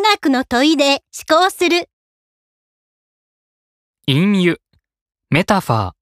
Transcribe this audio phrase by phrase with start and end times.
[0.00, 1.88] 学の問いで思考する。
[4.06, 4.56] 隠喩、
[5.30, 5.92] メタファー、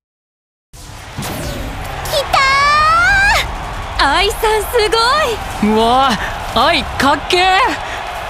[0.73, 0.79] き
[3.99, 4.69] た愛さんす
[5.63, 5.75] ごい！
[5.75, 6.11] うわ
[6.55, 7.43] あ愛かっけー！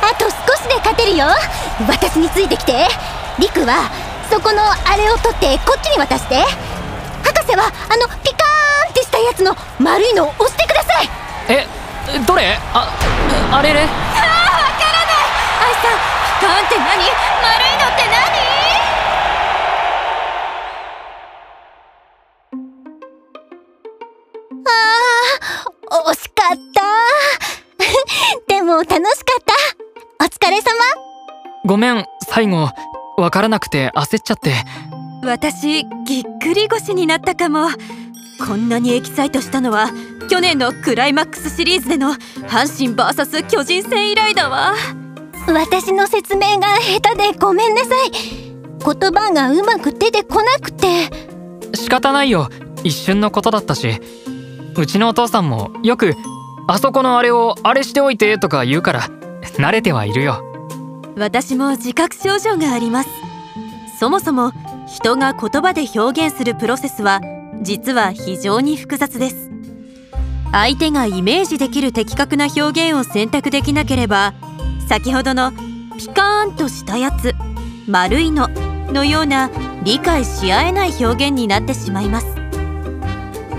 [0.02, 1.26] あと少しで勝てるよ！
[1.88, 2.88] 私についてきて！
[3.38, 3.90] リクは
[4.30, 6.34] そこのあれを取ってこっちに渡して！
[7.22, 11.08] 博士はあのピカーンってしたやつの丸いのを押してください！
[11.48, 11.66] え
[12.26, 12.58] どれ？
[12.74, 12.90] あ
[13.52, 13.80] あれれ？
[13.80, 13.88] 愛
[25.90, 26.82] 惜しかった。
[28.46, 29.02] でも楽しか
[29.40, 30.24] った。
[30.24, 30.70] お疲れ様。
[31.66, 32.70] ごめん最後
[33.18, 34.54] わからなくて焦っちゃって。
[35.24, 37.68] 私ぎっくり腰になったかも。
[38.46, 39.90] こんなにエキサイトしたのは
[40.30, 42.14] 去年のクライマックスシリーズでの
[42.48, 44.74] 阪神 VS 巨人戦以来だわ。
[45.48, 48.10] 私の説明が下手でごめんなさい。
[48.12, 51.10] 言葉がうまく出てこなくて。
[51.74, 52.48] 仕方ないよ。
[52.84, 54.00] 一瞬のことだったし
[54.76, 56.14] うちのお父さんもよく
[56.66, 59.08] あそこのあれをあれしておいてとか言うから
[59.42, 60.44] 慣れてはいるよ。
[61.16, 63.10] 私も自覚症状があります。
[63.98, 64.52] そもそも
[64.86, 67.20] 人が言葉で表現するプロセスは
[67.62, 69.50] 実は非常に複雑です。
[70.52, 74.34] 相手がイメージできる的確な表現を選択できなければ
[74.88, 75.52] 先ほどの
[75.96, 77.34] ピカーンとしたやつ
[77.86, 78.48] 丸いの
[78.92, 79.50] のような
[79.84, 82.39] 理解し合えない表現になってしまいます。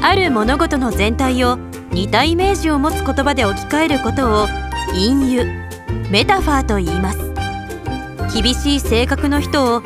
[0.01, 1.57] ある物事の全体を
[1.91, 4.47] 似たイメージを持つ言葉で置き換えることを
[4.95, 7.31] 隠喩メタファーと言います。
[8.33, 9.81] 厳しい性格の人を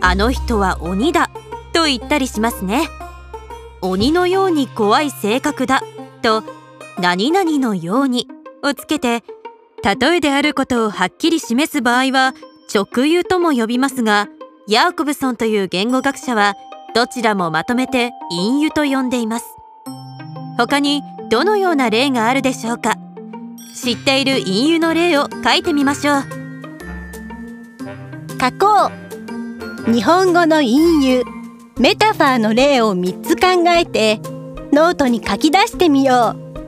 [0.00, 1.30] あの人は鬼だ
[1.72, 2.88] と言ったりしますね。
[3.82, 5.82] 鬼のように怖い性格だ
[6.22, 6.42] と
[6.98, 8.28] 何々のように
[8.62, 9.22] をつけて
[9.82, 12.34] 例えであることをはっきり示す場合は
[12.72, 14.28] 直喩とも呼びますが
[14.68, 16.56] ヤーコブソンという言語学者は
[16.94, 19.59] どちらもまとめて隠喩と呼んでいます。
[20.60, 22.98] 他にどのような例があるでしょうか？
[23.74, 26.24] 知っている隠喩の例を書いてみましょう。
[28.36, 28.90] 加工
[29.90, 31.24] 日本語の隠喩。
[31.78, 34.20] メタファーの例を3つ考えて
[34.70, 36.59] ノートに書き出してみよう。